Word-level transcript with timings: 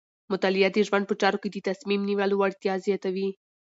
مطالعه 0.33 0.69
د 0.73 0.77
ژوند 0.87 1.05
په 1.07 1.15
چارو 1.21 1.41
کې 1.41 1.49
د 1.51 1.57
تصمیم 1.69 2.01
نیولو 2.09 2.35
وړتیا 2.37 2.73
زیاتوي. 2.85 3.29